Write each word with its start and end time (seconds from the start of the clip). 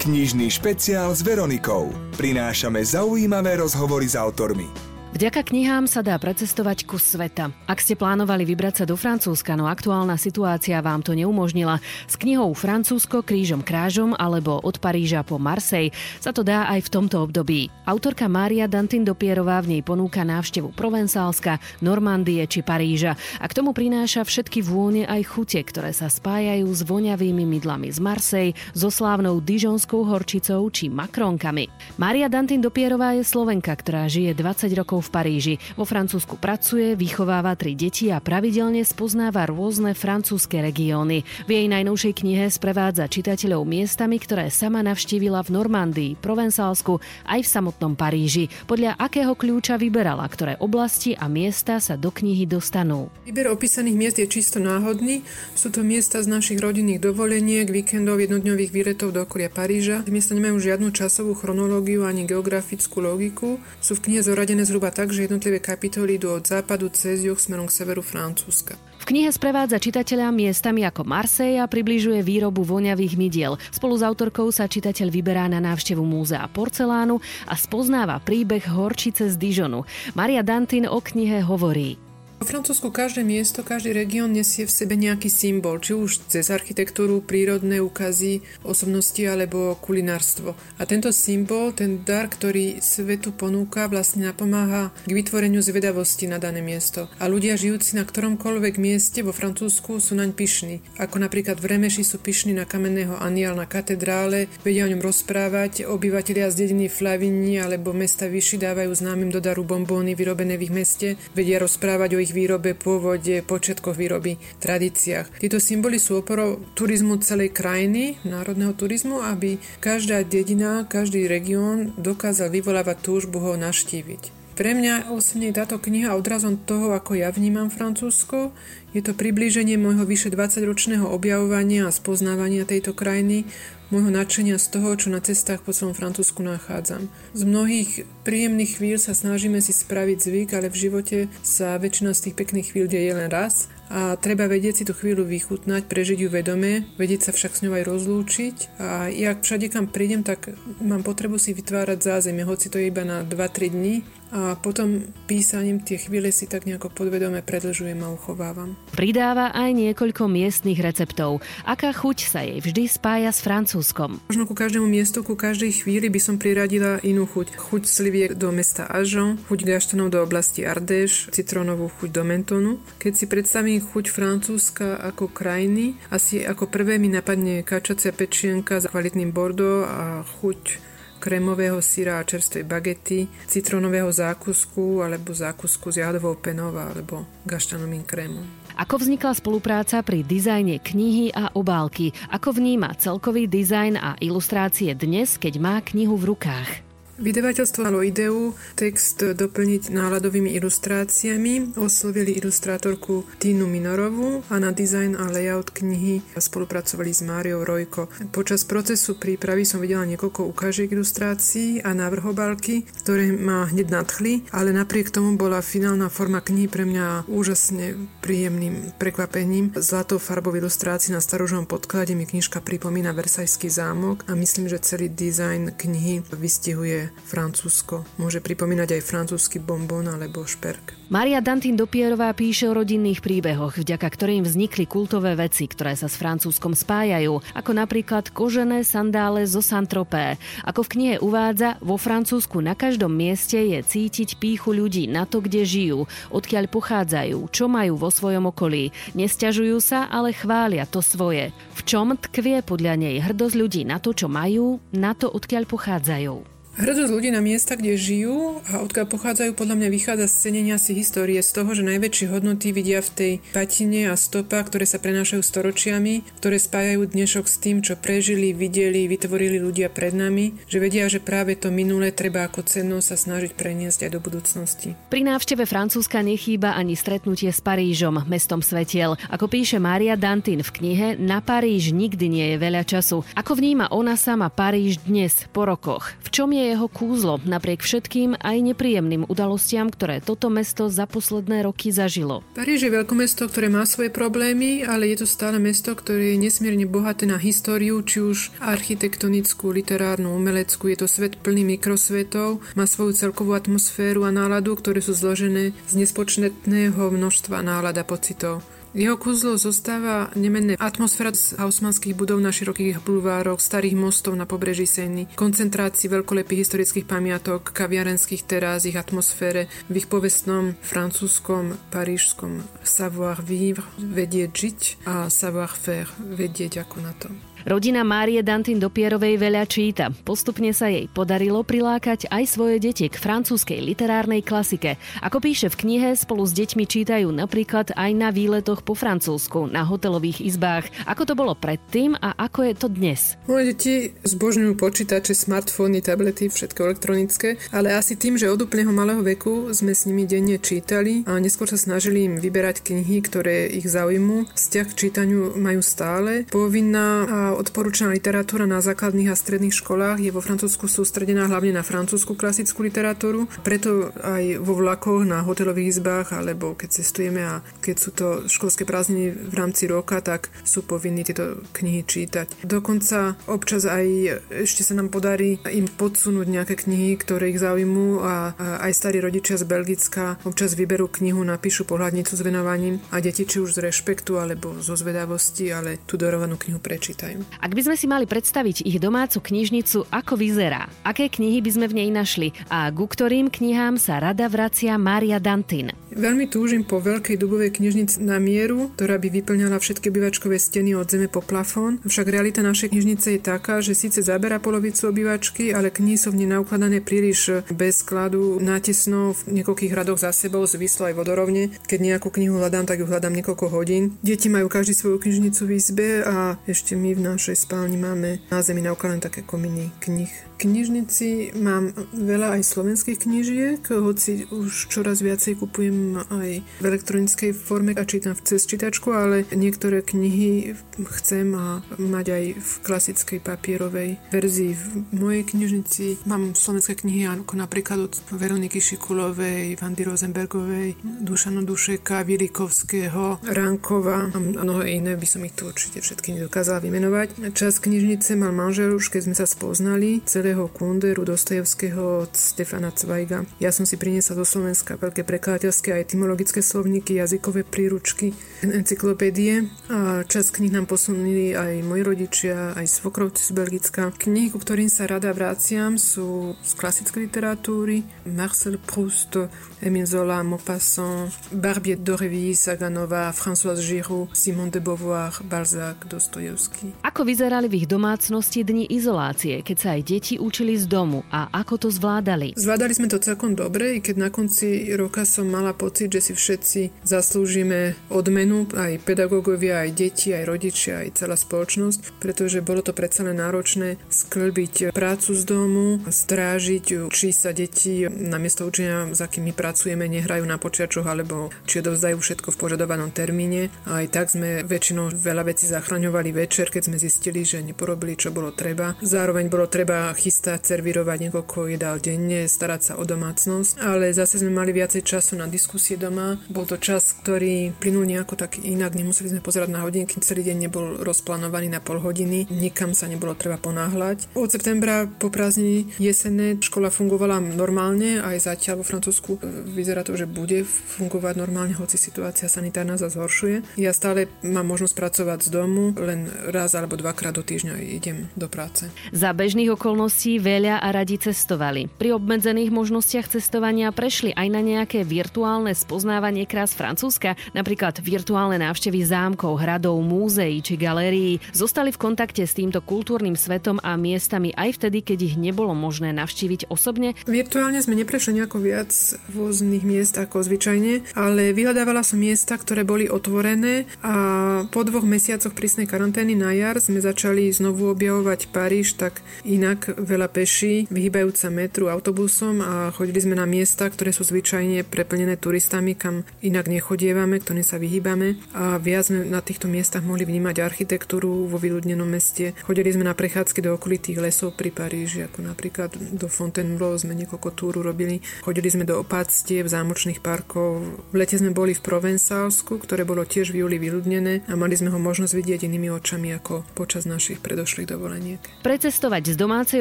Knižný 0.00 0.48
špeciál 0.48 1.12
s 1.12 1.20
Veronikou. 1.20 1.92
Prinášame 2.16 2.80
zaujímavé 2.80 3.60
rozhovory 3.60 4.08
s 4.08 4.16
autormi. 4.16 4.64
Vďaka 5.10 5.42
knihám 5.42 5.90
sa 5.90 6.06
dá 6.06 6.14
precestovať 6.22 6.86
kus 6.86 7.02
sveta. 7.02 7.50
Ak 7.66 7.82
ste 7.82 7.98
plánovali 7.98 8.46
vybrať 8.46 8.74
sa 8.78 8.84
do 8.86 8.94
Francúzska, 8.94 9.58
no 9.58 9.66
aktuálna 9.66 10.14
situácia 10.14 10.78
vám 10.78 11.02
to 11.02 11.18
neumožnila, 11.18 11.82
s 12.06 12.14
knihou 12.14 12.54
Francúzsko 12.54 13.26
krížom 13.26 13.66
krážom 13.66 14.14
alebo 14.14 14.62
od 14.62 14.78
Paríža 14.78 15.26
po 15.26 15.42
Marseille 15.42 15.90
sa 16.22 16.30
to 16.30 16.46
dá 16.46 16.70
aj 16.70 16.86
v 16.86 16.92
tomto 16.94 17.26
období. 17.26 17.74
Autorka 17.90 18.30
Mária 18.30 18.70
Dantin 18.70 19.02
Dopierová 19.02 19.58
v 19.66 19.74
nej 19.74 19.82
ponúka 19.82 20.22
návštevu 20.22 20.78
Provenzálska, 20.78 21.58
Normandie 21.82 22.46
či 22.46 22.62
Paríža 22.62 23.18
a 23.42 23.44
k 23.50 23.56
tomu 23.58 23.74
prináša 23.74 24.22
všetky 24.22 24.62
vône 24.62 25.10
aj 25.10 25.26
chute, 25.26 25.58
ktoré 25.58 25.90
sa 25.90 26.06
spájajú 26.06 26.70
s 26.70 26.86
voňavými 26.86 27.42
mydlami 27.58 27.90
z 27.90 27.98
Marseille, 27.98 28.56
so 28.78 28.94
slávnou 28.94 29.42
dižonskou 29.42 30.06
horčicou 30.06 30.70
či 30.70 30.86
makronkami. 30.86 31.66
Mária 31.98 32.30
Dantin 32.30 32.62
Dopierová 32.62 33.18
je 33.18 33.26
Slovenka, 33.26 33.74
ktorá 33.74 34.06
žije 34.06 34.38
20 34.38 34.70
rokov 34.78 34.99
rokov 35.00 35.08
v 35.08 35.14
Paríži. 35.16 35.54
Vo 35.80 35.88
Francúzsku 35.88 36.36
pracuje, 36.36 36.92
vychováva 36.92 37.56
tri 37.56 37.72
deti 37.72 38.12
a 38.12 38.20
pravidelne 38.20 38.84
spoznáva 38.84 39.48
rôzne 39.48 39.96
francúzske 39.96 40.60
regióny. 40.60 41.24
V 41.48 41.50
jej 41.50 41.66
najnovšej 41.72 42.12
knihe 42.20 42.44
sprevádza 42.52 43.08
čitateľov 43.08 43.64
miestami, 43.64 44.20
ktoré 44.20 44.52
sama 44.52 44.84
navštívila 44.84 45.40
v 45.40 45.50
Normandii, 45.56 46.10
Provensálsku 46.20 47.00
aj 47.24 47.40
v 47.40 47.48
samotnom 47.48 47.96
Paríži. 47.96 48.52
Podľa 48.68 49.00
akého 49.00 49.32
kľúča 49.32 49.80
vyberala, 49.80 50.28
ktoré 50.28 50.60
oblasti 50.60 51.16
a 51.16 51.26
miesta 51.32 51.80
sa 51.80 51.96
do 51.96 52.12
knihy 52.12 52.44
dostanú. 52.44 53.08
Výber 53.24 53.48
opísaných 53.48 53.96
miest 53.96 54.16
je 54.20 54.26
čisto 54.28 54.60
náhodný. 54.60 55.24
Sú 55.56 55.72
to 55.72 55.80
miesta 55.80 56.20
z 56.20 56.28
našich 56.28 56.60
rodinných 56.60 57.00
dovoleniek, 57.00 57.70
víkendov, 57.70 58.20
jednodňových 58.20 58.70
výletov 58.74 59.16
do 59.16 59.24
okolia 59.24 59.48
Paríža. 59.48 60.04
Miesta 60.10 60.36
nemajú 60.36 60.58
žiadnu 60.60 60.92
časovú 60.92 61.32
chronológiu 61.38 62.04
ani 62.04 62.26
geografickú 62.26 62.98
logiku. 62.98 63.62
Sú 63.78 63.94
v 63.96 64.10
knihe 64.10 64.20
zoradené 64.26 64.66
zhruba 64.66 64.89
tak, 64.90 65.14
že 65.14 65.26
jednotlivé 65.26 65.62
kapitoly 65.62 66.20
idú 66.20 66.34
od 66.36 66.44
západu 66.44 66.90
cez 66.92 67.24
juh 67.24 67.38
smerom 67.38 67.66
k 67.66 67.74
severu 67.74 68.02
Francúzska. 68.04 68.76
V 69.00 69.08
knihe 69.08 69.32
sprevádza 69.32 69.80
čitateľa 69.80 70.28
miestami 70.28 70.84
ako 70.84 71.08
Marseille 71.08 71.56
a 71.56 71.64
približuje 71.64 72.20
výrobu 72.20 72.60
voňavých 72.68 73.16
mydiel. 73.16 73.56
Spolu 73.72 73.96
s 73.96 74.04
autorkou 74.04 74.52
sa 74.52 74.68
čitateľ 74.68 75.08
vyberá 75.08 75.48
na 75.48 75.56
návštevu 75.56 76.04
múzea 76.04 76.44
porcelánu 76.52 77.16
a 77.48 77.54
spoznáva 77.56 78.20
príbeh 78.20 78.68
horčice 78.68 79.32
z 79.32 79.40
Dijonu. 79.40 79.88
Maria 80.12 80.44
Dantin 80.44 80.84
o 80.84 81.00
knihe 81.00 81.40
hovorí. 81.40 82.09
Vo 82.40 82.48
Francúzsku 82.48 82.88
každé 82.88 83.20
miesto, 83.20 83.60
každý 83.60 83.92
región 83.92 84.32
nesie 84.32 84.64
v 84.64 84.72
sebe 84.72 84.96
nejaký 84.96 85.28
symbol, 85.28 85.76
či 85.76 85.92
už 85.92 86.24
cez 86.24 86.48
architektúru, 86.48 87.20
prírodné 87.20 87.84
úkazy, 87.84 88.40
osobnosti 88.64 89.20
alebo 89.28 89.76
kulinárstvo. 89.76 90.56
A 90.80 90.88
tento 90.88 91.12
symbol, 91.12 91.76
ten 91.76 92.00
dar, 92.00 92.32
ktorý 92.32 92.80
svetu 92.80 93.36
ponúka, 93.36 93.92
vlastne 93.92 94.24
napomáha 94.24 94.88
k 95.04 95.12
vytvoreniu 95.12 95.60
zvedavosti 95.60 96.32
na 96.32 96.40
dané 96.40 96.64
miesto. 96.64 97.12
A 97.20 97.28
ľudia 97.28 97.60
žijúci 97.60 98.00
na 98.00 98.08
ktoromkoľvek 98.08 98.80
mieste 98.80 99.20
vo 99.20 99.36
Francúzsku 99.36 100.00
sú 100.00 100.16
naň 100.16 100.32
pyšní. 100.32 100.80
Ako 100.96 101.20
napríklad 101.20 101.60
v 101.60 101.76
Remeši 101.76 102.08
sú 102.08 102.24
pyšní 102.24 102.56
na 102.56 102.64
kamenného 102.64 103.20
aniel 103.20 103.52
na 103.52 103.68
katedrále, 103.68 104.48
vedia 104.64 104.88
o 104.88 104.92
ňom 104.96 105.04
rozprávať, 105.04 105.84
obyvatelia 105.84 106.48
z 106.48 106.64
dediny 106.64 106.88
Flavini 106.88 107.60
alebo 107.60 107.92
mesta 107.92 108.32
Vyši 108.32 108.56
dávajú 108.56 108.96
známym 108.96 109.28
do 109.28 109.44
daru 109.44 109.60
bombóny 109.60 110.16
vyrobené 110.16 110.56
v 110.56 110.64
ich 110.64 110.72
meste, 110.72 111.20
vedia 111.36 111.60
rozprávať 111.60 112.16
o 112.16 112.22
ich 112.24 112.29
ich 112.30 112.38
výrobe, 112.38 112.78
pôvode, 112.78 113.42
počiatkoch 113.42 113.98
výroby, 113.98 114.38
tradíciách. 114.62 115.42
Tieto 115.42 115.58
symboly 115.58 115.98
sú 115.98 116.22
oporou 116.22 116.62
turizmu 116.78 117.18
celej 117.18 117.50
krajiny, 117.50 118.22
národného 118.22 118.70
turizmu, 118.78 119.18
aby 119.18 119.58
každá 119.82 120.22
dedina, 120.22 120.86
každý 120.86 121.26
región 121.26 121.90
dokázal 121.98 122.54
vyvolávať 122.54 123.02
túžbu 123.02 123.42
ho 123.42 123.58
naštíviť. 123.58 124.38
Pre 124.54 124.76
mňa 124.76 125.08
osobne 125.10 125.56
táto 125.56 125.80
kniha 125.80 126.12
odrazom 126.12 126.60
toho, 126.60 126.92
ako 126.92 127.16
ja 127.16 127.32
vnímam 127.32 127.72
Francúzsko. 127.72 128.52
Je 128.92 129.00
to 129.00 129.16
priblíženie 129.16 129.80
môjho 129.80 130.04
vyše 130.04 130.28
20-ročného 130.28 131.08
objavovania 131.08 131.88
a 131.88 131.94
spoznávania 131.94 132.68
tejto 132.68 132.92
krajiny, 132.92 133.48
môjho 133.90 134.10
nadšenia 134.14 134.56
z 134.56 134.66
toho, 134.70 134.94
čo 134.94 135.10
na 135.10 135.18
cestách 135.18 135.66
po 135.66 135.74
celom 135.74 135.94
Francúzsku 135.94 136.40
nachádzam. 136.42 137.10
Z 137.34 137.42
mnohých 137.42 138.06
príjemných 138.22 138.78
chvíľ 138.78 138.96
sa 139.02 139.12
snažíme 139.14 139.58
si 139.58 139.74
spraviť 139.74 140.18
zvyk, 140.22 140.50
ale 140.54 140.70
v 140.70 140.80
živote 140.80 141.18
sa 141.42 141.74
väčšina 141.76 142.14
z 142.14 142.30
tých 142.30 142.38
pekných 142.38 142.68
chvíľ 142.70 142.86
deje 142.86 143.10
len 143.12 143.28
raz 143.28 143.66
a 143.90 144.14
treba 144.14 144.46
vedieť 144.46 144.74
si 144.80 144.84
tú 144.86 144.94
chvíľu 144.94 145.26
vychutnať, 145.26 145.90
prežiť 145.90 146.18
ju 146.22 146.28
vedome, 146.30 146.86
vedieť 146.94 147.28
sa 147.28 147.32
však 147.34 147.52
s 147.58 147.62
ňou 147.66 147.74
aj 147.74 147.84
rozlúčiť 147.90 148.56
a 148.78 149.10
ja 149.10 149.34
všade 149.34 149.66
kam 149.66 149.90
prídem, 149.90 150.22
tak 150.22 150.54
mám 150.78 151.02
potrebu 151.02 151.42
si 151.42 151.50
vytvárať 151.50 151.98
zázemie, 151.98 152.46
hoci 152.46 152.70
to 152.70 152.78
je 152.78 152.88
iba 152.88 153.02
na 153.02 153.26
2-3 153.26 153.74
dní 153.74 153.94
a 154.30 154.54
potom 154.54 155.10
písaním 155.26 155.82
tie 155.82 155.98
chvíle 155.98 156.30
si 156.30 156.46
tak 156.46 156.62
nejako 156.62 156.94
podvedome 156.94 157.42
predlžujem 157.42 157.98
a 158.06 158.14
uchovávam. 158.14 158.78
Pridáva 158.94 159.50
aj 159.50 159.74
niekoľko 159.74 160.30
miestnych 160.30 160.78
receptov. 160.78 161.42
Aká 161.66 161.90
chuť 161.90 162.18
sa 162.30 162.46
jej 162.46 162.62
vždy 162.62 162.86
spája 162.86 163.34
s 163.34 163.42
francúzskom? 163.42 164.22
Možno 164.30 164.46
ku 164.46 164.54
každému 164.54 164.86
miestu, 164.86 165.26
ku 165.26 165.34
každej 165.34 165.82
chvíli 165.82 166.06
by 166.06 166.20
som 166.22 166.38
priradila 166.38 167.02
inú 167.02 167.26
chuť. 167.26 167.58
Chuť 167.58 167.82
sliviek 167.90 168.38
do 168.38 168.54
mesta 168.54 168.86
Ažon, 168.86 169.34
chuť 169.50 169.66
gaštanov 169.66 170.14
do 170.14 170.22
oblasti 170.22 170.62
Ardèche, 170.62 171.34
citrónovú 171.34 171.90
chuť 171.98 172.10
do 172.14 172.22
Mentonu. 172.22 172.72
Keď 173.02 173.12
si 173.18 173.26
predstavím 173.26 173.79
chuť 173.80 174.04
Francúzska 174.12 175.00
ako 175.00 175.32
krajiny. 175.32 175.96
Asi 176.12 176.44
ako 176.44 176.68
prvé 176.68 177.00
mi 177.00 177.08
napadne 177.08 177.64
kačacia 177.64 178.12
pečienka 178.14 178.78
s 178.78 178.86
kvalitným 178.86 179.32
bordo 179.32 179.88
a 179.88 180.22
chuť 180.22 180.90
kremového 181.20 181.84
syra 181.84 182.16
a 182.16 182.24
čerstvej 182.24 182.64
bagety, 182.64 183.28
citronového 183.44 184.08
zákusku 184.08 185.04
alebo 185.04 185.36
zákusku 185.36 185.92
s 185.92 186.00
jadovou 186.00 186.32
penou 186.40 186.72
alebo 186.72 187.28
gaštanovým 187.44 188.08
krémom. 188.08 188.44
Ako 188.80 188.96
vznikla 188.96 189.36
spolupráca 189.36 190.00
pri 190.00 190.24
dizajne 190.24 190.80
knihy 190.80 191.36
a 191.36 191.52
obálky? 191.52 192.16
Ako 192.32 192.56
vníma 192.56 192.96
celkový 192.96 193.44
dizajn 193.44 194.00
a 194.00 194.16
ilustrácie 194.16 194.96
dnes, 194.96 195.36
keď 195.36 195.60
má 195.60 195.84
knihu 195.84 196.16
v 196.16 196.32
rukách? 196.32 196.89
Vydavateľstvo 197.20 197.84
malo 197.84 198.00
ideu 198.00 198.56
text 198.80 199.20
doplniť 199.20 199.92
náladovými 199.92 200.56
ilustráciami. 200.56 201.76
Oslovili 201.76 202.40
ilustrátorku 202.40 203.28
Tínu 203.36 203.68
Minorovú 203.68 204.40
a 204.48 204.56
na 204.56 204.72
dizajn 204.72 205.20
a 205.20 205.28
layout 205.28 205.68
knihy 205.68 206.24
spolupracovali 206.32 207.12
s 207.12 207.20
Máriou 207.20 207.60
Rojko. 207.60 208.08
Počas 208.32 208.64
procesu 208.64 209.20
prípravy 209.20 209.68
som 209.68 209.84
videla 209.84 210.08
niekoľko 210.08 210.48
ukážiek 210.48 210.88
ilustrácií 210.88 211.84
a 211.84 211.92
návrhobalky, 211.92 212.88
ktoré 213.04 213.36
ma 213.36 213.68
hneď 213.68 214.00
nadchli, 214.00 214.48
ale 214.56 214.72
napriek 214.72 215.12
tomu 215.12 215.36
bola 215.36 215.60
finálna 215.60 216.08
forma 216.08 216.40
knihy 216.40 216.72
pre 216.72 216.88
mňa 216.88 217.28
úžasne 217.28 218.00
príjemným 218.24 218.96
prekvapením. 218.96 219.76
Zlatou 219.76 220.16
farbou 220.16 220.56
ilustrácií 220.56 221.12
na 221.12 221.20
starožnom 221.20 221.68
podklade 221.68 222.16
mi 222.16 222.24
knižka 222.24 222.64
pripomína 222.64 223.12
Versajský 223.12 223.68
zámok 223.68 224.24
a 224.24 224.32
myslím, 224.32 224.72
že 224.72 224.80
celý 224.80 225.12
dizajn 225.12 225.76
knihy 225.76 226.24
vystihuje 226.32 227.09
Francúzsko. 227.12 228.06
Môže 228.18 228.42
pripomínať 228.42 228.98
aj 228.98 229.06
francúzsky 229.06 229.58
bonbon 229.62 230.10
alebo 230.10 230.42
šperk. 230.42 231.00
Maria 231.10 231.42
Dantin 231.42 231.74
Dopierová 231.74 232.30
píše 232.30 232.70
o 232.70 232.76
rodinných 232.78 233.18
príbehoch, 233.18 233.82
vďaka 233.82 234.06
ktorým 234.06 234.46
vznikli 234.46 234.86
kultové 234.86 235.34
veci, 235.34 235.66
ktoré 235.66 235.98
sa 235.98 236.06
s 236.06 236.14
Francúzskom 236.14 236.70
spájajú, 236.70 237.42
ako 237.50 237.70
napríklad 237.74 238.30
kožené 238.30 238.86
sandále 238.86 239.42
zo 239.42 239.58
Santropé. 239.58 240.38
Ako 240.62 240.86
v 240.86 240.92
knihe 240.94 241.16
uvádza, 241.18 241.82
vo 241.82 241.98
Francúzsku 241.98 242.62
na 242.62 242.78
každom 242.78 243.10
mieste 243.10 243.58
je 243.58 243.82
cítiť 243.82 244.38
píchu 244.38 244.70
ľudí 244.70 245.10
na 245.10 245.26
to, 245.26 245.42
kde 245.42 245.66
žijú, 245.66 246.06
odkiaľ 246.30 246.70
pochádzajú, 246.70 247.50
čo 247.50 247.66
majú 247.66 247.98
vo 247.98 248.14
svojom 248.14 248.54
okolí. 248.54 248.94
Nesťažujú 249.18 249.82
sa, 249.82 250.06
ale 250.06 250.30
chvália 250.30 250.86
to 250.86 251.02
svoje. 251.02 251.50
V 251.74 251.80
čom 251.82 252.14
tkvie 252.14 252.62
podľa 252.62 252.94
nej 252.94 253.18
hrdosť 253.18 253.54
ľudí 253.58 253.82
na 253.82 253.98
to, 253.98 254.14
čo 254.14 254.30
majú, 254.30 254.78
na 254.94 255.10
to, 255.18 255.26
odkiaľ 255.26 255.66
pochádzajú. 255.66 256.59
Hrdosť 256.78 257.10
ľudí 257.10 257.34
na 257.34 257.42
miesta, 257.42 257.74
kde 257.74 257.98
žijú 257.98 258.62
a 258.70 258.78
odkiaľ 258.86 259.10
pochádzajú, 259.10 259.58
podľa 259.58 259.74
mňa 259.74 259.88
vychádza 259.90 260.30
z 260.30 260.34
cenenia 260.38 260.78
si 260.78 260.94
histórie, 260.94 261.42
z 261.42 261.50
toho, 261.50 261.74
že 261.74 261.82
najväčšie 261.82 262.30
hodnoty 262.30 262.70
vidia 262.70 263.02
v 263.02 263.10
tej 263.10 263.32
patine 263.50 264.06
a 264.06 264.14
stopách, 264.14 264.70
ktoré 264.70 264.86
sa 264.86 265.02
prenášajú 265.02 265.42
storočiami, 265.42 266.22
ktoré 266.38 266.62
spájajú 266.62 267.10
dnešok 267.10 267.44
s 267.50 267.56
tým, 267.58 267.82
čo 267.82 267.98
prežili, 267.98 268.54
videli, 268.54 269.10
vytvorili 269.10 269.58
ľudia 269.58 269.90
pred 269.90 270.14
nami, 270.14 270.62
že 270.70 270.78
vedia, 270.78 271.10
že 271.10 271.18
práve 271.18 271.58
to 271.58 271.74
minulé 271.74 272.14
treba 272.14 272.46
ako 272.46 272.62
cennosť 272.62 273.06
sa 273.10 273.16
snažiť 273.18 273.50
preniesť 273.58 274.06
aj 274.06 274.10
do 274.14 274.20
budúcnosti. 274.22 274.88
Pri 275.10 275.26
návšteve 275.26 275.66
Francúzska 275.66 276.22
nechýba 276.22 276.78
ani 276.78 276.94
stretnutie 276.94 277.50
s 277.50 277.58
Parížom, 277.58 278.22
mestom 278.30 278.62
svetiel. 278.62 279.18
Ako 279.26 279.50
píše 279.50 279.82
Mária 279.82 280.14
Dantin 280.14 280.62
v 280.62 280.70
knihe, 280.70 281.06
na 281.18 281.42
Paríž 281.42 281.90
nikdy 281.90 282.30
nie 282.30 282.46
je 282.54 282.56
veľa 282.62 282.86
času. 282.86 283.26
Ako 283.34 283.58
vníma 283.58 283.90
ona 283.90 284.14
sama 284.14 284.54
Paríž 284.54 285.02
dnes, 285.02 285.50
po 285.50 285.66
rokoch? 285.66 286.14
V 286.22 286.30
čom 286.30 286.48
je 286.54 286.59
je 286.60 286.76
jeho 286.76 286.88
kúzlo 286.92 287.40
napriek 287.48 287.80
všetkým 287.80 288.36
aj 288.36 288.56
nepríjemným 288.60 289.24
udalostiam, 289.26 289.88
ktoré 289.88 290.20
toto 290.20 290.52
mesto 290.52 290.92
za 290.92 291.08
posledné 291.08 291.64
roky 291.64 291.88
zažilo. 291.88 292.44
Paríž 292.52 292.84
je 292.84 292.92
veľkomesto, 292.92 293.48
ktoré 293.48 293.72
má 293.72 293.88
svoje 293.88 294.12
problémy, 294.12 294.84
ale 294.84 295.08
je 295.10 295.24
to 295.24 295.26
stále 295.26 295.56
mesto, 295.56 295.96
ktoré 295.96 296.36
je 296.36 296.42
nesmierne 296.44 296.84
bohaté 296.84 297.24
na 297.24 297.40
históriu, 297.40 298.04
či 298.04 298.20
už 298.20 298.52
architektonickú, 298.60 299.72
literárnu, 299.72 300.36
umeleckú. 300.36 300.92
Je 300.92 301.00
to 301.00 301.08
svet 301.08 301.40
plný 301.40 301.64
mikrosvetov, 301.64 302.60
má 302.76 302.84
svoju 302.84 303.16
celkovú 303.16 303.56
atmosféru 303.56 304.28
a 304.28 304.30
náladu, 304.34 304.76
ktoré 304.76 305.00
sú 305.00 305.16
zložené 305.16 305.72
z 305.88 305.92
nespočetného 305.96 307.00
množstva 307.00 307.64
nálad 307.64 307.96
a 307.96 308.04
pocitov. 308.04 308.60
Jeho 308.90 309.14
kúzlo 309.14 309.54
zostáva 309.54 310.34
nemenné 310.34 310.74
atmosféra 310.74 311.30
z 311.30 311.54
hausmanských 311.62 312.18
budov 312.18 312.42
na 312.42 312.50
širokých 312.50 312.98
bulvároch, 313.06 313.62
starých 313.62 313.94
mostov 313.94 314.34
na 314.34 314.50
pobreží 314.50 314.82
Seny, 314.82 315.30
koncentrácii 315.38 316.10
veľkolepých 316.10 316.66
historických 316.66 317.06
pamiatok, 317.06 317.70
kaviarenských 317.70 318.42
terás, 318.42 318.90
ich 318.90 318.98
atmosfére, 318.98 319.70
v 319.86 319.94
ich 319.94 320.10
povestnom 320.10 320.74
francúzskom, 320.82 321.78
parížskom 321.94 322.66
savoir-vivre, 322.82 323.86
vedieť 324.02 324.50
žiť 324.50 324.78
a 325.06 325.30
savoir-faire, 325.30 326.10
vedieť 326.18 326.82
ako 326.82 326.96
na 326.98 327.14
to. 327.14 327.49
Rodina 327.68 328.00
Márie 328.08 328.40
Dantin 328.40 328.80
Dopierovej 328.80 329.36
veľa 329.36 329.68
číta. 329.68 330.08
Postupne 330.24 330.72
sa 330.72 330.88
jej 330.88 331.12
podarilo 331.12 331.60
prilákať 331.60 332.32
aj 332.32 332.44
svoje 332.48 332.80
deti 332.80 333.12
k 333.12 333.20
francúzskej 333.20 333.84
literárnej 333.84 334.40
klasike. 334.40 334.96
Ako 335.20 335.44
píše 335.44 335.68
v 335.68 335.76
knihe, 335.84 336.08
spolu 336.16 336.48
s 336.48 336.56
deťmi 336.56 336.88
čítajú 336.88 337.28
napríklad 337.28 337.92
aj 337.92 338.10
na 338.16 338.32
výletoch 338.32 338.80
po 338.80 338.96
Francúzsku, 338.96 339.68
na 339.68 339.84
hotelových 339.84 340.40
izbách. 340.40 340.88
Ako 341.04 341.28
to 341.28 341.36
bolo 341.36 341.52
predtým 341.52 342.16
a 342.16 342.32
ako 342.40 342.64
je 342.64 342.74
to 342.80 342.88
dnes? 342.88 343.36
Moje 343.44 343.76
deti 343.76 343.94
zbožňujú 344.24 344.72
počítače, 344.80 345.36
smartfóny, 345.36 346.00
tablety, 346.00 346.48
všetko 346.48 346.80
elektronické, 346.80 347.60
ale 347.76 347.92
asi 347.92 348.16
tým, 348.16 348.40
že 348.40 348.48
od 348.48 348.64
úplného 348.64 348.88
malého 348.88 349.20
veku 349.20 349.68
sme 349.76 349.92
s 349.92 350.08
nimi 350.08 350.24
denne 350.24 350.56
čítali 350.56 351.28
a 351.28 351.36
neskôr 351.36 351.68
sa 351.68 351.76
snažili 351.76 352.24
im 352.24 352.40
vyberať 352.40 352.88
knihy, 352.88 353.20
ktoré 353.20 353.68
ich 353.68 353.84
zaujímu. 353.84 354.48
Vzťah 354.56 354.86
k 354.88 354.96
čítaniu 354.96 355.60
majú 355.60 355.84
stále. 355.84 356.48
Povinná 356.48 357.28
a 357.28 357.40
odporúčaná 357.56 358.14
literatúra 358.14 358.68
na 358.68 358.78
základných 358.82 359.30
a 359.32 359.38
stredných 359.38 359.74
školách 359.74 360.22
je 360.22 360.30
vo 360.30 360.44
Francúzsku 360.44 360.86
sústredená 360.86 361.48
hlavne 361.48 361.74
na 361.76 361.86
francúzsku 361.86 362.38
klasickú 362.38 362.86
literatúru, 362.86 363.48
preto 363.64 364.12
aj 364.20 364.60
vo 364.60 364.76
vlakoch, 364.78 365.22
na 365.26 365.42
hotelových 365.42 365.98
izbách, 365.98 366.36
alebo 366.36 366.78
keď 366.78 366.88
cestujeme 367.02 367.42
a 367.42 367.64
keď 367.80 367.96
sú 367.96 368.10
to 368.14 368.26
školské 368.46 368.84
prázdniny 368.84 369.32
v 369.32 369.54
rámci 369.54 369.90
roka, 369.90 370.20
tak 370.20 370.52
sú 370.62 370.84
povinní 370.84 371.24
tieto 371.26 371.64
knihy 371.74 372.04
čítať. 372.04 372.62
Dokonca 372.66 373.38
občas 373.48 373.88
aj 373.88 374.06
ešte 374.50 374.84
sa 374.84 374.94
nám 374.94 375.10
podarí 375.10 375.62
im 375.70 375.88
podsunúť 375.88 376.46
nejaké 376.46 376.74
knihy, 376.86 377.16
ktoré 377.18 377.50
ich 377.50 377.62
zaujímu 377.62 378.22
a, 378.22 378.54
aj 378.84 378.92
starí 378.92 379.18
rodičia 379.20 379.56
z 379.56 379.64
Belgicka 379.64 380.36
občas 380.44 380.76
vyberú 380.76 381.08
knihu, 381.08 381.40
napíšu 381.42 381.88
pohľadnicu 381.88 382.32
s 382.36 382.44
venovaním 382.44 383.00
a 383.10 383.20
deti 383.24 383.44
či 383.48 383.60
už 383.60 383.76
z 383.76 383.88
rešpektu 383.88 384.36
alebo 384.36 384.76
zo 384.78 384.94
zvedavosti, 384.94 385.72
ale 385.72 386.00
tú 386.04 386.20
dorovanú 386.20 386.60
knihu 386.60 386.78
prečítajú. 386.80 387.39
Ak 387.60 387.72
by 387.72 387.82
sme 387.86 387.96
si 387.96 388.06
mali 388.10 388.24
predstaviť 388.28 388.84
ich 388.84 389.00
domácu 389.00 389.40
knižnicu, 389.40 390.08
ako 390.12 390.34
vyzerá, 390.36 390.90
aké 391.06 391.32
knihy 391.32 391.64
by 391.64 391.70
sme 391.70 391.86
v 391.88 391.96
nej 392.04 392.08
našli 392.12 392.48
a 392.68 392.92
ku 392.92 393.08
ktorým 393.08 393.48
knihám 393.48 393.96
sa 393.96 394.20
rada 394.20 394.46
vracia 394.46 394.96
Mária 395.00 395.40
Dantin. 395.40 395.92
Veľmi 396.10 396.50
túžim 396.50 396.82
po 396.82 396.98
veľkej 396.98 397.38
dubovej 397.38 397.70
knižnici 397.70 398.18
na 398.18 398.42
mieru, 398.42 398.90
ktorá 398.98 399.14
by 399.22 399.30
vyplňala 399.30 399.78
všetky 399.78 400.10
obyvačkové 400.10 400.58
steny 400.58 400.98
od 400.98 401.06
zeme 401.06 401.30
po 401.30 401.38
plafón. 401.38 402.02
Však 402.02 402.26
realita 402.26 402.66
našej 402.66 402.90
knižnice 402.90 403.38
je 403.38 403.40
taká, 403.40 403.78
že 403.78 403.94
síce 403.94 404.18
zabera 404.18 404.58
polovicu 404.58 405.06
obyvačky, 405.06 405.70
ale 405.70 405.94
knihy 405.94 406.18
sú 406.18 406.34
v 406.34 406.42
nej 406.42 406.50
naukladané 406.50 406.98
príliš 406.98 407.62
bez 407.70 408.02
skladu, 408.02 408.58
nátesno 408.58 409.38
v 409.46 409.62
niekoľkých 409.62 409.94
radoch 409.94 410.18
za 410.18 410.34
sebou, 410.34 410.66
zvislo 410.66 411.06
aj 411.06 411.14
vodorovne. 411.14 411.70
Keď 411.86 411.98
nejakú 412.02 412.34
knihu 412.34 412.58
hľadám, 412.58 412.90
tak 412.90 412.98
ju 412.98 413.06
hľadám 413.06 413.30
niekoľko 413.30 413.70
hodín. 413.70 414.18
Deti 414.26 414.50
majú 414.50 414.66
každý 414.66 414.98
svoju 414.98 415.22
knižnicu 415.22 415.62
v 415.62 415.74
izbe 415.78 416.08
a 416.26 416.58
ešte 416.66 416.98
my 416.98 417.14
v 417.14 417.22
našej 417.22 417.54
spálni 417.54 417.94
máme 417.94 418.42
na 418.50 418.58
zemi 418.66 418.82
naukladané 418.82 419.22
také 419.22 419.46
kominy 419.46 419.94
knih 420.02 420.49
knižnici 420.60 421.56
mám 421.56 421.96
veľa 422.12 422.60
aj 422.60 422.62
slovenských 422.68 423.24
knižiek, 423.24 423.80
hoci 423.80 424.44
už 424.52 424.92
čoraz 424.92 425.24
viacej 425.24 425.56
kupujem 425.56 426.20
aj 426.20 426.50
v 426.60 426.84
elektronickej 426.84 427.56
forme 427.56 427.96
a 427.96 428.04
čítam 428.04 428.36
cez 428.36 428.68
čítačku, 428.68 429.08
ale 429.16 429.48
niektoré 429.56 430.04
knihy 430.04 430.76
chcem 431.20 431.56
a 431.56 431.80
mať 431.96 432.26
aj 432.28 432.44
v 432.60 432.72
klasickej 432.84 433.38
papierovej 433.40 434.20
verzii. 434.28 434.72
V 434.76 434.84
mojej 435.16 435.42
knižnici 435.48 436.28
mám 436.28 436.52
slovenské 436.52 437.00
knihy 437.00 437.24
ako 437.24 437.56
napríklad 437.56 438.10
od 438.10 438.14
Veroniky 438.34 438.82
Šikulovej, 438.82 439.80
Vandy 439.80 440.02
Rosenbergovej, 440.04 441.00
Dušano 441.24 441.64
Dušeka, 441.64 442.26
Vilikovského, 442.26 443.40
Rankova 443.48 444.28
a 444.28 444.36
mnohé 444.36 445.00
iné 445.00 445.16
by 445.16 445.26
som 445.26 445.40
ich 445.46 445.56
tu 445.56 445.70
určite 445.70 446.04
všetky 446.04 446.36
nedokázala 446.36 446.84
vymenovať. 446.84 447.54
Čas 447.56 447.80
knižnice 447.80 448.36
mal 448.36 448.52
manžel 448.52 448.92
už 448.92 449.08
keď 449.08 449.30
sme 449.30 449.36
sa 449.38 449.46
spoznali. 449.48 450.20
Celé 450.26 450.49
Andreho 450.50 450.66
Kunderu, 450.66 451.22
Dostojevského 451.22 452.26
Stefana 452.34 452.90
Cvajga. 452.90 453.46
Ja 453.62 453.70
som 453.70 453.86
si 453.86 453.94
priniesla 453.94 454.34
do 454.34 454.42
Slovenska 454.42 454.98
veľké 454.98 455.22
prekladateľské 455.22 455.94
a 455.94 456.02
etymologické 456.02 456.58
slovníky, 456.58 457.22
jazykové 457.22 457.62
príručky, 457.62 458.34
encyklopédie 458.66 459.70
a 459.86 460.26
čas 460.26 460.50
knih 460.50 460.74
nám 460.74 460.90
posunuli 460.90 461.54
aj 461.54 461.86
moji 461.86 462.02
rodičia, 462.02 462.74
aj 462.74 462.82
svokrovci 462.82 463.46
z 463.46 463.50
Belgicka. 463.54 464.10
Knihy, 464.10 464.50
ku 464.50 464.58
ktorým 464.58 464.90
sa 464.90 465.06
rada 465.06 465.30
vráciam, 465.30 465.94
sú 465.94 466.58
z 466.66 466.72
klasickej 466.74 467.30
literatúry 467.30 468.02
Marcel 468.26 468.82
Proust, 468.82 469.38
Emile 469.78 470.10
Zola, 470.10 470.42
Maupassant, 470.42 471.30
Barbier 471.54 471.94
d'Aurevilly, 471.94 472.58
Saganova, 472.58 473.30
Françoise 473.30 473.78
Giroud, 473.78 474.34
Simon 474.34 474.66
de 474.66 474.82
Beauvoir, 474.82 475.30
Balzac, 475.46 476.10
Dostojevský. 476.10 477.06
Ako 477.06 477.22
vyzerali 477.22 477.70
v 477.70 477.86
ich 477.86 477.86
domácnosti 477.86 478.66
dni 478.66 478.90
izolácie, 478.90 479.62
keď 479.62 479.76
sa 479.78 479.88
aj 479.94 480.02
deti 480.02 480.34
učili 480.40 480.80
z 480.80 480.88
domu 480.88 481.22
a 481.28 481.52
ako 481.52 481.86
to 481.86 481.88
zvládali? 481.92 482.56
Zvládali 482.56 482.96
sme 482.96 483.12
to 483.12 483.20
celkom 483.20 483.52
dobre, 483.52 483.96
i 483.96 484.02
keď 484.02 484.16
na 484.16 484.30
konci 484.32 484.88
roka 484.96 485.28
som 485.28 485.46
mala 485.46 485.76
pocit, 485.76 486.08
že 486.08 486.20
si 486.24 486.32
všetci 486.32 487.04
zaslúžime 487.04 487.94
odmenu, 488.08 488.64
aj 488.72 489.04
pedagógovia, 489.04 489.84
aj 489.84 489.90
deti, 489.92 490.32
aj 490.32 490.48
rodičia, 490.48 491.04
aj 491.04 491.20
celá 491.20 491.36
spoločnosť, 491.36 492.16
pretože 492.18 492.64
bolo 492.64 492.80
to 492.80 492.96
predsa 492.96 493.22
len 493.28 493.36
náročné 493.36 494.00
sklbiť 494.08 494.96
prácu 494.96 495.30
z 495.36 495.42
domu, 495.44 496.00
strážiť, 496.08 497.12
či 497.12 497.28
sa 497.36 497.52
deti 497.52 498.08
namiesto 498.08 498.64
učenia, 498.64 499.12
za 499.12 499.28
kým 499.28 499.50
my 499.50 499.52
pracujeme, 499.52 500.08
nehrajú 500.08 500.48
na 500.48 500.56
počiačoch, 500.56 501.04
alebo 501.04 501.52
či 501.68 501.84
odovzdajú 501.84 502.16
všetko 502.16 502.48
v 502.54 502.60
požadovanom 502.60 503.10
termíne. 503.12 503.68
A 503.84 504.00
aj 504.00 504.06
tak 504.08 504.26
sme 504.32 504.62
väčšinou 504.64 505.12
veľa 505.12 505.50
vecí 505.50 505.68
zachraňovali 505.68 506.30
večer, 506.32 506.70
keď 506.70 506.82
sme 506.88 506.96
zistili, 506.96 507.44
že 507.44 507.60
neporobili, 507.60 508.14
čo 508.16 508.32
bolo 508.32 508.54
treba. 508.54 508.94
Zároveň 509.02 509.50
bolo 509.50 509.66
treba 509.66 510.14
chystať 510.14 510.29
chystať, 510.30 510.62
servírovať 510.62 511.26
niekoľko 511.26 511.74
jedál 511.74 511.98
denne, 511.98 512.46
starať 512.46 512.80
sa 512.86 512.92
o 512.94 513.02
domácnosť, 513.02 513.82
ale 513.82 514.14
zase 514.14 514.38
sme 514.38 514.54
mali 514.54 514.70
viacej 514.70 515.02
času 515.02 515.34
na 515.34 515.50
diskusie 515.50 515.98
doma. 515.98 516.38
Bol 516.46 516.70
to 516.70 516.78
čas, 516.78 517.18
ktorý 517.18 517.74
plynul 517.82 518.06
nejako 518.06 518.38
tak 518.38 518.62
inak, 518.62 518.94
nemuseli 518.94 519.34
sme 519.34 519.42
pozerať 519.42 519.74
na 519.74 519.82
hodinky, 519.82 520.22
celý 520.22 520.46
deň 520.46 520.70
nebol 520.70 521.02
rozplánovaný 521.02 521.66
na 521.74 521.82
pol 521.82 521.98
hodiny, 521.98 522.46
nikam 522.46 522.94
sa 522.94 523.10
nebolo 523.10 523.34
treba 523.34 523.58
ponáhľať. 523.58 524.30
Od 524.38 524.46
septembra 524.46 525.10
po 525.10 525.34
prázdniny 525.34 525.98
jesenné 525.98 526.62
škola 526.62 526.94
fungovala 526.94 527.42
normálne, 527.42 528.22
aj 528.22 528.54
zatiaľ 528.54 528.86
vo 528.86 528.86
Francúzsku 528.86 529.42
vyzerá 529.74 530.06
to, 530.06 530.14
že 530.14 530.30
bude 530.30 530.62
fungovať 530.62 531.42
normálne, 531.42 531.74
hoci 531.74 531.98
situácia 531.98 532.46
sanitárna 532.46 532.94
sa 532.94 533.10
zhoršuje. 533.10 533.74
Ja 533.74 533.90
stále 533.90 534.30
mám 534.46 534.70
možnosť 534.70 534.94
pracovať 534.94 535.38
z 535.42 535.50
domu, 535.50 535.90
len 535.98 536.30
raz 536.54 536.78
alebo 536.78 536.94
dvakrát 536.94 537.34
do 537.34 537.42
týždňa 537.42 537.82
idem 537.82 538.30
do 538.38 538.46
práce. 538.46 538.86
Za 539.10 539.34
bežných 539.34 539.74
okolností 539.74 540.09
možností 540.10 540.42
veľa 540.42 540.82
a 540.82 540.88
radi 540.90 541.22
cestovali. 541.22 541.86
Pri 541.86 542.18
obmedzených 542.18 542.74
možnostiach 542.74 543.30
cestovania 543.30 543.94
prešli 543.94 544.34
aj 544.34 544.48
na 544.50 544.58
nejaké 544.58 545.06
virtuálne 545.06 545.70
spoznávanie 545.70 546.50
krás 546.50 546.74
Francúzska, 546.74 547.38
napríklad 547.54 548.02
virtuálne 548.02 548.58
návštevy 548.58 549.06
zámkov, 549.06 549.62
hradov, 549.62 550.02
múzeí 550.02 550.66
či 550.66 550.74
galérií. 550.74 551.38
Zostali 551.54 551.94
v 551.94 552.02
kontakte 552.02 552.42
s 552.42 552.58
týmto 552.58 552.82
kultúrnym 552.82 553.38
svetom 553.38 553.78
a 553.86 553.94
miestami 553.94 554.50
aj 554.58 554.82
vtedy, 554.82 555.06
keď 555.06 555.18
ich 555.30 555.36
nebolo 555.38 555.78
možné 555.78 556.10
navštíviť 556.10 556.66
osobne. 556.66 557.14
Virtuálne 557.30 557.78
sme 557.78 557.94
neprešli 557.94 558.42
nejako 558.42 558.58
viac 558.58 558.90
rôznych 559.30 559.86
miest 559.86 560.18
ako 560.18 560.42
zvyčajne, 560.42 561.14
ale 561.14 561.54
vyhľadávala 561.54 562.02
som 562.02 562.18
miesta, 562.18 562.58
ktoré 562.58 562.82
boli 562.82 563.06
otvorené 563.06 563.86
a 564.02 564.66
po 564.74 564.82
dvoch 564.82 565.06
mesiacoch 565.06 565.54
prísnej 565.54 565.86
karantény 565.86 566.34
na 566.34 566.50
jar 566.50 566.82
sme 566.82 566.98
začali 566.98 567.46
znovu 567.54 567.94
objavovať 567.94 568.50
Paríž 568.50 568.98
tak 568.98 569.22
inak 569.46 569.99
veľa 570.00 570.28
peší, 570.32 570.88
vyhýbajúca 570.88 571.52
metru 571.52 571.92
autobusom 571.92 572.64
a 572.64 572.90
chodili 572.90 573.20
sme 573.20 573.36
na 573.36 573.44
miesta, 573.44 573.86
ktoré 573.86 574.10
sú 574.10 574.24
zvyčajne 574.24 574.82
preplnené 574.88 575.36
turistami, 575.36 575.92
kam 575.94 576.24
inak 576.40 576.66
nechodievame, 576.66 577.38
ktorým 577.38 577.66
sa 577.66 577.76
vyhýbame 577.76 578.40
a 578.56 578.80
viac 578.80 579.12
sme 579.12 579.28
na 579.28 579.44
týchto 579.44 579.68
miestach 579.68 580.02
mohli 580.02 580.24
vnímať 580.24 580.56
architektúru 580.64 581.46
vo 581.46 581.56
vyľudnenom 581.60 582.08
meste. 582.08 582.56
Chodili 582.64 582.90
sme 582.92 583.04
na 583.04 583.14
prechádzky 583.14 583.60
do 583.60 583.76
okolitých 583.76 584.18
lesov 584.18 584.56
pri 584.56 584.72
Paríži, 584.72 585.28
ako 585.28 585.44
napríklad 585.44 585.92
do 586.16 586.26
Fontainebleau 586.26 586.96
sme 586.96 587.12
niekoľko 587.14 587.48
túru 587.52 587.84
robili. 587.84 588.24
Chodili 588.40 588.72
sme 588.72 588.88
do 588.88 588.98
opáctiev, 589.00 589.68
zámočných 589.68 590.24
parkov. 590.24 590.82
V 591.12 591.16
lete 591.16 591.36
sme 591.36 591.52
boli 591.52 591.76
v 591.76 591.84
Provencálsku, 591.84 592.80
ktoré 592.80 593.04
bolo 593.04 593.22
tiež 593.28 593.52
v 593.52 593.62
júli 593.62 593.76
vyľudnené 593.76 594.48
a 594.48 594.54
mali 594.56 594.74
sme 594.74 594.88
ho 594.88 594.98
možnosť 594.98 595.36
vidieť 595.36 595.60
inými 595.68 595.92
očami 595.92 596.32
ako 596.36 596.64
počas 596.72 597.04
našich 597.04 597.42
predošlých 597.44 597.90
dovoleniek. 597.90 598.40
Precestovať 598.64 599.34
z 599.34 599.36
domácej 599.36 599.80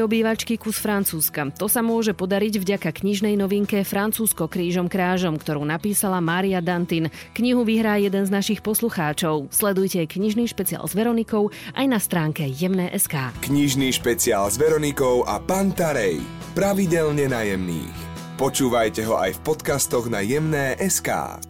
obývačky 0.09 0.57
kus 0.57 0.81
Francúzska. 0.81 1.53
To 1.61 1.69
sa 1.69 1.85
môže 1.85 2.17
podariť 2.17 2.57
vďaka 2.57 2.89
knižnej 2.89 3.37
novinke 3.37 3.85
Francúzsko 3.85 4.49
krížom 4.49 4.89
krážom, 4.89 5.37
ktorú 5.37 5.61
napísala 5.61 6.17
Mária 6.17 6.65
Dantin. 6.65 7.13
Knihu 7.37 7.61
vyhrá 7.61 8.01
jeden 8.01 8.25
z 8.25 8.33
našich 8.33 8.65
poslucháčov. 8.65 9.53
Sledujte 9.53 10.09
knižný 10.09 10.49
špeciál 10.49 10.81
s 10.89 10.97
Veronikou 10.97 11.53
aj 11.77 11.85
na 11.85 12.01
stránke 12.01 12.41
jemné.sk. 12.49 13.37
Knižný 13.45 13.93
špeciál 13.93 14.49
s 14.49 14.57
Veronikou 14.57 15.21
a 15.29 15.37
Pantarej. 15.37 16.17
Pravidelne 16.57 17.29
najemných. 17.29 17.97
Počúvajte 18.41 19.05
ho 19.05 19.13
aj 19.13 19.37
v 19.37 19.39
podcastoch 19.45 20.09
na 20.09 20.25
jemné.sk. 20.25 21.48